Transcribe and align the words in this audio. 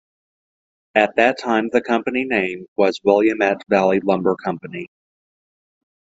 At 0.95 1.15
that 1.17 1.37
time 1.37 1.69
the 1.71 1.79
company 1.79 2.23
name 2.25 2.65
was 2.75 2.99
Willamette 3.03 3.61
Valley 3.69 3.99
Lumber 3.99 4.33
Company. 4.35 4.87